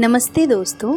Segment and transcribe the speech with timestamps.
[0.00, 0.96] नमस्ते दोस्तों,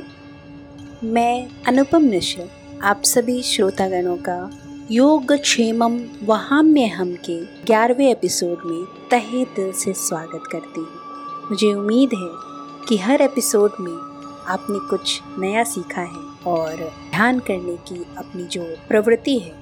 [1.04, 2.48] मैं अनुपम मिश्र
[2.84, 4.52] आप सभी श्रोतागणों का
[4.92, 11.74] योग क्षेमम वहाम्य हम के ग्यारहवें एपिसोड में तहे दिल से स्वागत करती हूँ। मुझे
[11.74, 12.30] उम्मीद है
[12.88, 13.94] कि हर एपिसोड में
[14.48, 16.76] आपने कुछ नया सीखा है और
[17.12, 19.54] ध्यान करने की अपनी जो प्रवृत्ति है,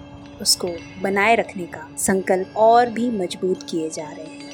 [0.41, 0.67] उसको
[1.01, 4.51] बनाए रखने का संकल्प और भी मज़बूत किए जा रहे हैं।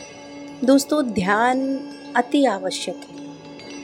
[0.66, 1.80] दोस्तों, ध्यान
[2.16, 3.23] अति आवश्यक है।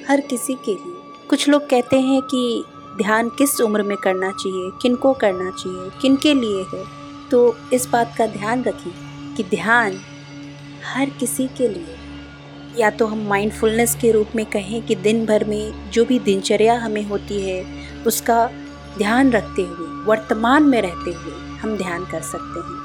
[0.08, 2.64] हर किसी के लिए। कुछ लोग कहते हैं कि
[2.98, 6.84] ध्यान किस उम्र में करना चाहिए किन को करना चाहिए किन के लिए है।
[7.32, 8.92] तो इस बात का ध्यान रखें
[9.36, 10.00] कि ध्यान
[10.94, 11.96] हर किसी के लिए।
[12.78, 16.80] या तो हम माइंडफुलनेस के रूप में कहें कि दिन भर में जो भी दिनचर्या
[16.80, 17.66] हमें होती है,
[18.08, 18.50] उसका
[18.98, 22.80] ध्यान रखते हुए, वर्तमान में रहते हुए हम ध्यान कर सकते हैं।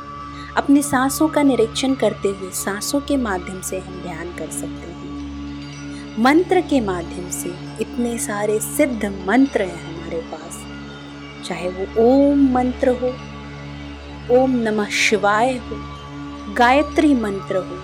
[0.57, 4.94] अपनी सांसों का निरीक्षण करते हुए, सांसों के माध्यम से हम ध्यान कर सकते हैं।
[6.19, 7.49] मंत्र के माध्यम से
[7.81, 10.59] इतने सारे सिद्ध मंत्र हैं हमारे पास।
[11.49, 13.09] चाहे वो ओम मंत्र हो,
[14.37, 15.77] ओम नमः शिवाय हो,
[16.55, 17.77] गायत्री मंत्र हो,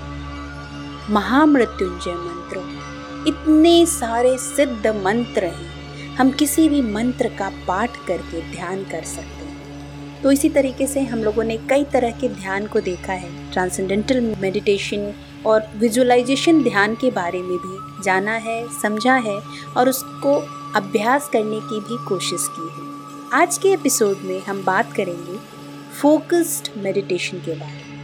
[1.13, 8.41] महामृत्युंजय मंत्र हो, इतने सारे सिद्ध मंत्र हैं। हम किसी भी मंत्र का पाठ करके
[8.53, 12.67] ध्यान कर सकते हैं। तो इसी तरीके से हम लोगों ने कई तरह के ध्यान
[12.67, 15.13] को देखा है। ट्रांसेंडेंटल मेडिटेशन
[15.47, 19.41] और विजुअलाइजेशन ध्यान के बारे में भी जाना है, समझा है
[19.77, 20.35] और उसको
[20.77, 22.91] अभ्यास करने की भी कोशिश की है।
[23.43, 25.39] आज के एपिसोड में हम बात करेंगे
[26.01, 28.01] फोकस्ड मेडिटेशन के बारे में।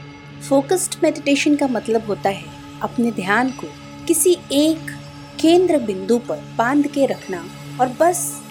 [0.48, 2.46] फोकस्ड मेडिटेशन का मतलब होता है
[2.82, 3.66] अपने ध्यान को
[4.06, 4.78] किसी एक
[5.40, 7.44] केंद्र बिंदु पर बाँध के रखना
[7.80, 8.42] और बस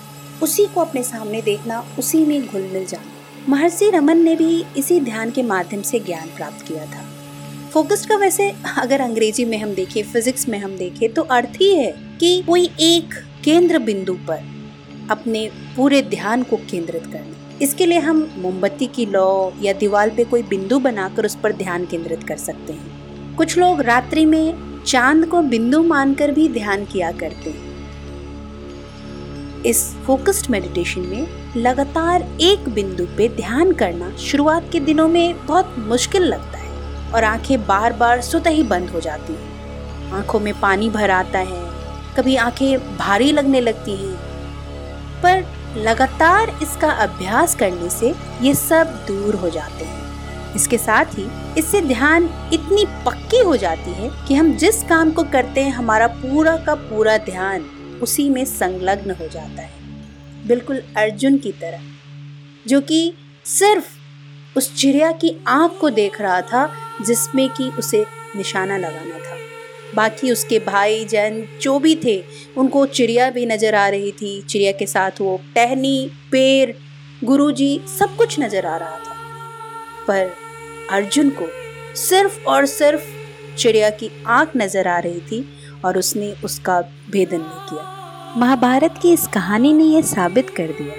[0.44, 3.11] उसी को अपने सामने देखना, उसी में घुल मिल जाना।
[3.50, 7.05] महर्षि रमन ने भी इसी ध्यान के माध्यम से ज्ञान प्राप्त किया था।
[7.76, 8.44] फोकस्ड का वैसे
[8.78, 12.70] अगर अंग्रेज़ी में हम देखें, फिजिक्स में हम देखें तो अर्थ ही है कि कोई
[12.80, 14.44] एक केंद्र बिंदु पर
[15.12, 20.24] अपने पूरे ध्यान को केंद्रित करना इसके लिए हम मोमबत्ती की लौ या दीवार पे
[20.24, 25.25] कोई बिंदु बनाकर उस पर ध्यान केंद्रित कर सकते हैं। कुछ लोग रात्रि में चाँद
[25.25, 27.63] को बिंदु मानकर भी ध्यान किया करते हैं।
[29.63, 35.75] इस फोकस्ड मेडिटेशन में लगातार एक बिंदु पे ध्यान करना शुरुआत के दिनों में बहुत
[35.80, 36.65] मुश्किल लगता है।
[37.16, 41.40] और आँखें बार बार सुत ही बंद हो जाती हैं। आँखों में पानी भर आता
[41.40, 41.64] है,
[42.18, 44.16] कभी आँखें भारी लगने लगती हैं।
[45.22, 45.46] पर
[45.78, 51.28] लगातार इसका अभ्यास करने से ये सब दूर हो जाते हैं। इसके साथ ही
[51.58, 56.08] इससे ध्यान इतनी पक्की हो जाती है कि हम जिस काम को करते हैं, हमारा
[56.08, 57.66] पूरा का पूरा ध्यान
[58.02, 61.81] उसी में संलग्न हो जाता है। बिल्कुल अर्जुन की तरह,
[62.68, 63.14] जो कि
[63.46, 66.66] सिर्फ़ उस चिड़िया की आँख को देख रहा था
[67.01, 69.38] जिसमें कि उसे निशाना लगाना था।
[69.95, 72.23] बाकी उसके भाई जन जो भी थे,
[72.57, 76.72] उनको चिड़िया भी नज़र आ रही थी। चिड़िया के साथ वो टहनी, पेड़,
[77.23, 79.16] गुरुजी सब कुछ नज़र आ रहा था।
[80.07, 80.33] पर
[80.91, 81.47] अर्जुन को
[81.95, 83.03] सिर्फ़ और सिर्फ़
[83.57, 85.45] चिड़िया की आँख नज़र आ रही थी
[85.85, 90.95] और उसने उसका भेदन नहीं किया। महाभारत की इस कहानी ने यह साबित कर दिया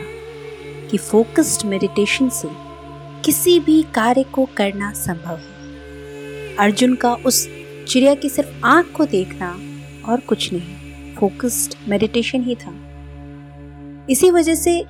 [0.90, 2.48] कि फोकस्ड मेडिटेशन से
[3.24, 5.55] किसी भी कार्य को करना संभव है।
[6.58, 7.48] अर्जुन का उस
[7.88, 9.60] चिड़िया की सिर्फ़ आँख को देखना
[10.08, 12.82] और कुछ नहीं फोकस्ड मेडिटेशन ही था।
[14.10, 14.84] इसी वजह से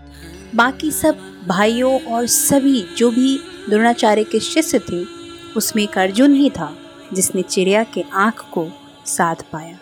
[0.55, 1.19] बाकी सब
[1.49, 3.39] भाइयों और सभी जो भी
[3.69, 5.05] द्रोणाचार्य के शिष्य थे,
[5.57, 6.77] उसमें एक अर्जुन ही था
[7.13, 8.69] जिसने चिड़िया के आँख को
[9.07, 9.79] साध पाया।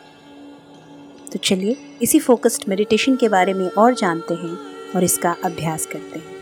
[1.33, 4.59] तो चलिए, इसी फोकस्ड मेडिटेशन के बारे में और जानते हैं
[4.97, 6.35] और इसका अभ्यास करते हैं।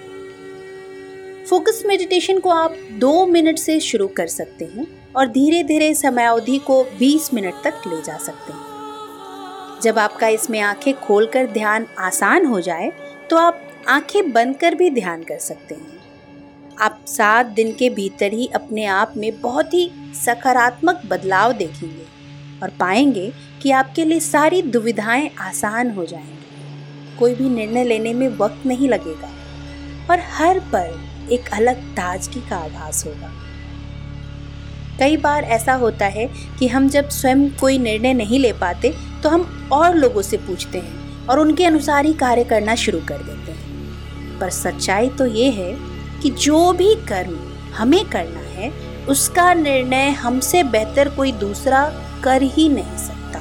[1.44, 6.58] फोकस मेडिटेशन को आप दो मिनट से शुरू कर सकते हैं। और धीरे धीरे समयावधि
[6.58, 12.46] को 20 मिनट तक ले जा सकते हैं। जब आपका इसमें आँखें खोलकर ध्यान आसान
[12.46, 12.92] हो जाए
[13.30, 16.00] तो आप आँखें बंद कर भी ध्यान कर सकते हैं।
[16.80, 22.06] आप सात दिन के भीतर ही अपने आप में बहुत ही सकारात्मक बदलाव देखेंगे
[22.62, 23.32] और पाएँगे
[23.62, 28.88] कि आपके लिए सारी दुविधाएँ आसान हो जाएँगी। कोई भी निर्णय लेने में वक्त नहीं
[28.88, 29.30] लगेगा
[30.10, 33.32] और हर पल एक अलग ताजगी का आभास होगा।
[35.02, 36.26] कई बार ऐसा होता है
[36.58, 40.78] कि हम जब स्वयं कोई निर्णय नहीं ले पाते तो हम और लोगों से पूछते
[40.78, 45.50] हैं और उनके अनुसार ही कार्य करना शुरू कर देते हैं। पर सच्चाई तो ये
[45.50, 45.72] है
[46.22, 47.36] कि जो भी कर्म
[47.74, 48.70] हमें करना है,
[49.08, 51.84] उसका निर्णय हमसे बेहतर कोई दूसरा
[52.24, 53.40] कर ही नहीं सकता।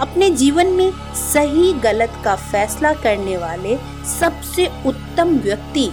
[0.00, 0.90] अपने जीवन में
[1.32, 3.76] सही गलत का फैसला करने वाले
[4.20, 5.88] सबसे उत्तम व्यक्ति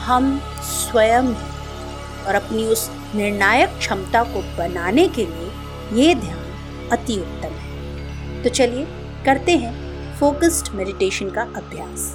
[0.00, 7.16] हम स्वयं हैं और अपनी उस निर्णायक क्षमता को बनाने के लिए ये ध्यान अति
[7.16, 8.86] उत्तम है। तो चलिए
[9.24, 9.72] करते हैं
[10.18, 12.14] फोकस्ड मेडिटेशन का अभ्यास।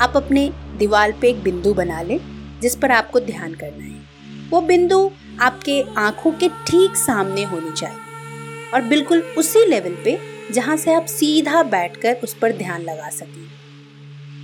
[0.00, 2.18] आप अपने दीवार पे एक बिंदु बना लें,
[2.60, 5.10] जिस पर आपको ध्यान करना है। वो बिंदु
[5.40, 10.18] आपके आँखों के ठीक सामने होनी चाहिए और बिल्कुल उसी लेवल पे
[10.52, 13.46] जहाँ से आप सीधा बैठकर उस पर ध्यान लगा सकें।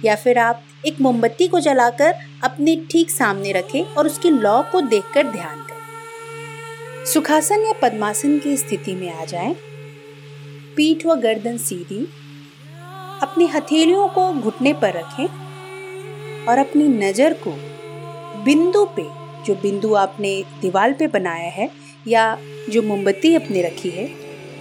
[0.05, 2.15] या फिर आप एक मोमबत्ती को जलाकर
[2.45, 8.57] अपने ठीक सामने रखें और उसकी लौ को देखकर ध्यान करें सुखासन या पद्मासन की
[8.57, 9.55] स्थिति में आ जाएँ,
[10.77, 12.01] पीठ व गर्दन सीधी
[13.23, 15.27] अपनी हथेलियों को घुटने पर रखें
[16.47, 17.53] और अपनी नज़र को
[18.45, 19.03] बिंदु पे
[19.45, 21.69] जो बिंदु आपने दीवार पे बनाया है
[22.09, 22.37] या
[22.71, 24.09] जो मोमबत्ती अपने रखी है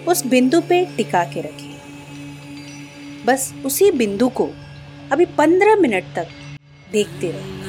[0.07, 1.67] उस बिंदु पे टिका के रखें।
[3.25, 4.49] बस उसी बिंदु को
[5.11, 6.27] अभी पंद्रह मिनट तक
[6.91, 7.68] देखते रहें।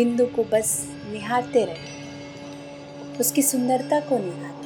[0.00, 0.70] बिंदु को बस
[1.12, 4.58] निहारते रहे। उसकी सुंदरता को निहारे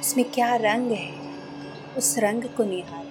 [0.00, 1.10] उसमें क्या रंग है,
[1.98, 3.06] उस रंग को निहार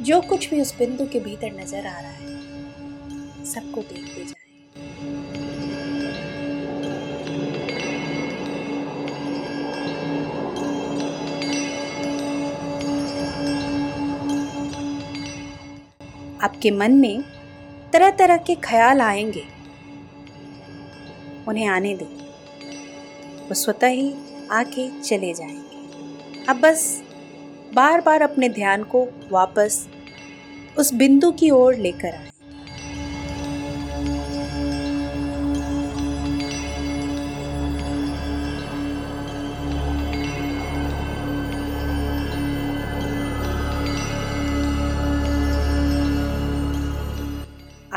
[0.00, 4.37] जो कुछ भी उस बिंदु के भीतर नज़र आ रहा है, सबको देखते जाए।
[16.42, 17.24] आपके मन में
[17.92, 19.44] तरह तरह के ख्याल आएँगे।
[21.48, 22.04] उन्हें आने दो।
[23.48, 24.14] वो स्वतः ही
[24.50, 25.68] आके चले जाएँगे।
[26.46, 27.02] अब बस
[27.74, 29.88] बार बार अपने ध्यान को वापस
[30.78, 32.30] उस बिंदु की ओर लेकर आए।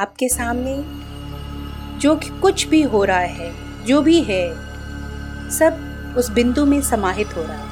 [0.02, 1.02] आपके सामने।
[2.00, 3.54] जो कि कुछ भी हो रहा है,
[3.86, 4.54] जो भी है,
[5.50, 5.88] सब
[6.18, 7.72] उस बिंदु में समाहित हो रहा है।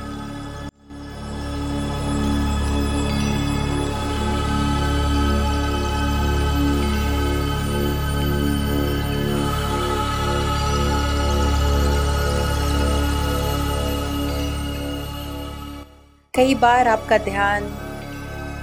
[16.36, 17.64] कई बार आपका ध्यान,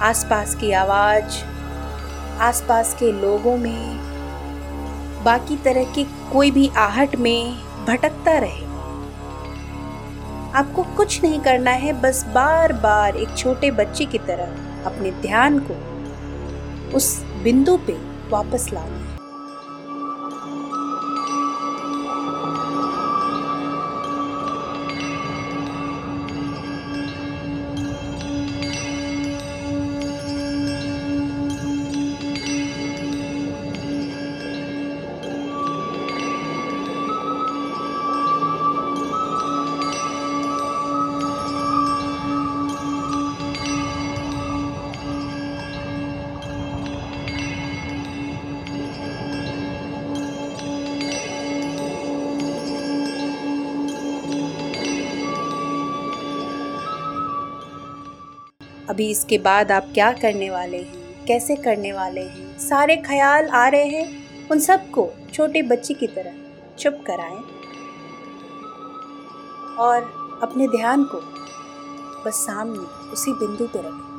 [0.03, 1.56] आसपास की आवाज़
[2.41, 3.97] आसपास के लोगों में,
[5.25, 7.57] बाकी तरह के कोई भी आहट में
[7.87, 8.65] भटकता रहे।
[10.53, 15.59] आपको कुछ नहीं करना है, बस बार बार एक छोटे बच्चे की तरह अपने ध्यान
[15.71, 17.97] को उस बिंदु पे
[18.31, 19.06] वापस लाना
[58.97, 61.25] अभी इसके बाद आप क्या करने वाले हैं?
[61.25, 62.59] कैसे करने वाले हैं?
[62.59, 64.25] सारे ख्याल आ रहे हैं?
[64.49, 66.33] उन सबको छोटे बच्चे की तरह
[66.79, 67.37] चुप कराएँ
[69.77, 70.03] और
[70.43, 71.19] अपने ध्यान को
[72.27, 74.16] बस सामने उसी बिंदु पर रखें।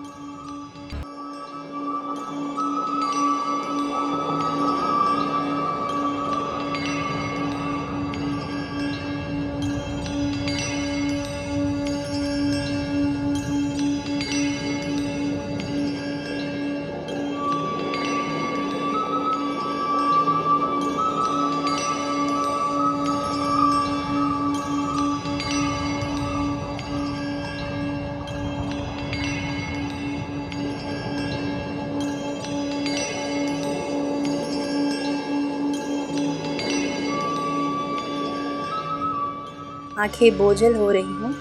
[40.00, 41.32] आँखें बोझल हो रही हूँ।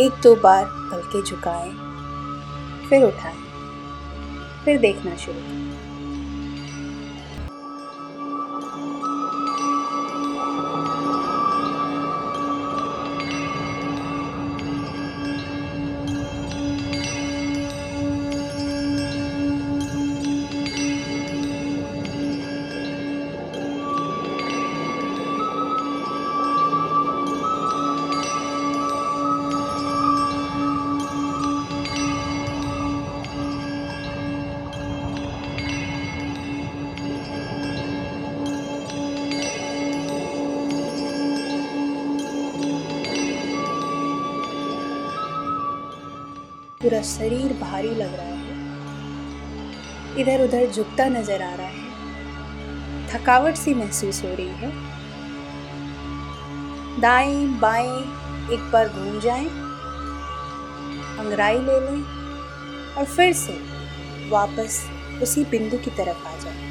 [0.00, 1.70] एक दो बार पलके झुकाएँ,
[2.88, 3.36] फिर उठाएँ,
[4.64, 5.89] फिर देखना शुरू करें।
[46.90, 48.38] पूरा शरीर भारी लग रहा है।
[50.20, 54.70] इधर उधर झुकता नज़र आ रहा है। थकावट सी महसूस हो रही है।
[57.00, 57.92] दाएँ बाएँ
[58.54, 59.46] एक बार घूम जाएँ,
[61.18, 62.02] अंगराई ले लें
[62.94, 63.58] और फिर से
[64.30, 64.82] वापस
[65.22, 66.69] उसी बिंदु की तरफ़ आ जाएँ।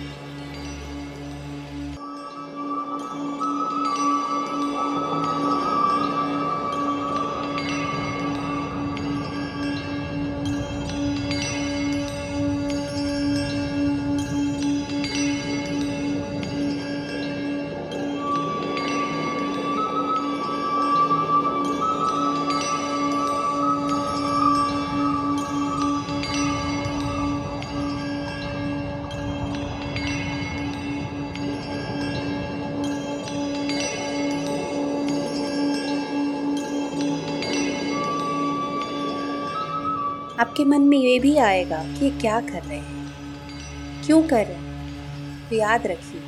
[40.39, 44.55] आपके मन में ये भी आएगा कि ये क्या कर रहे हैं। क्यों कर रहे
[44.55, 45.49] हैं?
[45.49, 46.21] तो याद रखिए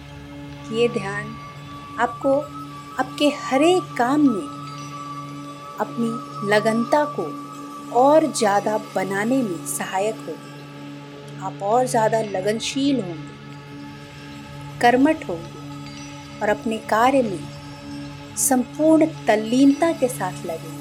[0.63, 1.35] कि ये ध्यान
[1.99, 2.33] आपको,
[2.99, 4.47] आपके हर एक काम में
[5.79, 7.25] अपनी लगनता को
[7.99, 13.39] और ज़्यादा बनाने में सहायक होगी। आप और ज़्यादा लगनशील होंगे,
[14.81, 17.39] कर्मठ होंगे और अपने कार्य में
[18.39, 20.80] संपूर्ण तल्लीनता के साथ लगेंगे।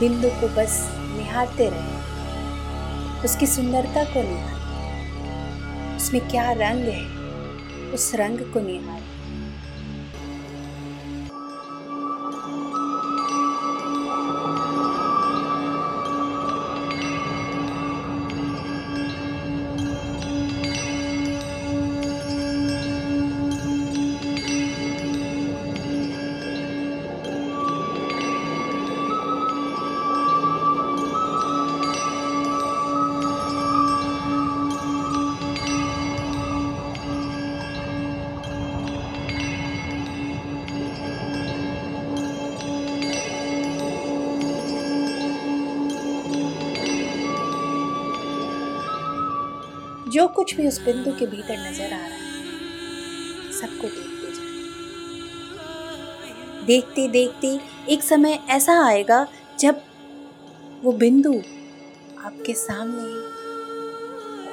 [0.00, 1.96] बिंदु को बस निहारते रहे।
[3.24, 7.04] उसकी सुंदरता को निहार। उसमें क्या रंग है,
[7.92, 9.15] उस रंग को निहार।
[50.16, 54.52] जो कुछ भी उस बिंदु के भीतर नज़र आ रहा है, सबको देखते जाए।
[56.66, 57.48] देखते देखते
[57.92, 59.26] एक समय ऐसा आएगा
[59.58, 59.82] जब
[60.82, 61.32] वो बिंदु
[62.24, 63.08] आपके सामने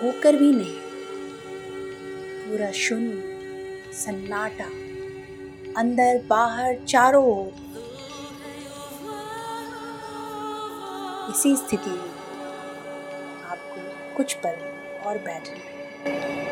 [0.02, 0.76] होकर भी नहीं।
[2.42, 4.68] पूरा शून्य, सन्नाटा,
[5.78, 7.48] अंदर, बाहर, चारों
[11.32, 12.14] इसी स्थिति में
[13.50, 14.73] आपको कुछ पल
[15.08, 16.43] और बैठना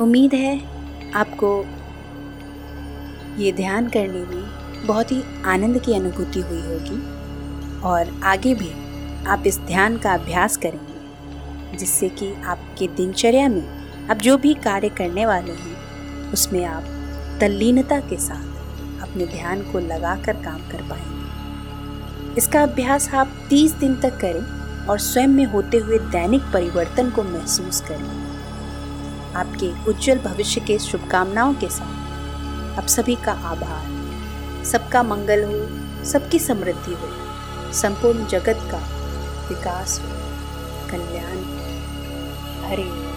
[0.00, 0.60] उम्मीद है
[1.14, 1.64] आपको
[3.42, 7.00] ये ध्यान करने में बहुत ही आनंद की अनुभूति हुई होगी
[7.80, 8.70] और आगे भी
[9.26, 14.88] आप इस ध्यान का अभ्यास करेंगे, जिससे कि आपके दिनचर्या में आप जो भी कार्य
[14.88, 16.82] करने वाले हैं, उसमें आप
[17.40, 23.94] तल्लीनता के साथ अपने ध्यान को लगाकर काम कर पाएँगे। इसका अभ्यास आप 30 दिन
[23.94, 28.29] तक करें और स्वयं में होते हुए दैनिक परिवर्तन को महसूस करें।
[29.36, 34.00] आपके उज्जवल भविष्य के शुभकामनाओं के साथ। आप सभी का आभार।
[34.64, 37.08] सबका मंगल हो, सबकी समृद्धि हो।
[37.72, 38.78] संपूर्ण जगत का
[39.48, 40.08] विकास हो,
[40.90, 41.60] कल्याण हो।
[42.68, 43.10] हरिओम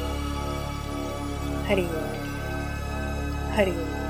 [1.65, 2.13] हरि ओम।
[3.53, 4.02] हरि ओम।